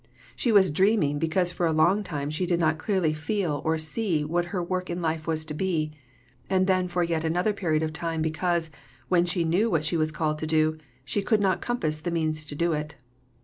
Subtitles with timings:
[0.35, 4.23] She was dreaming because for a long time she did not clearly feel or see
[4.25, 5.91] what her work in life was to be;
[6.49, 8.71] and then for yet another period of time because,
[9.09, 12.43] when she knew what she was called to do, she could not compass the means
[12.45, 12.95] to do it.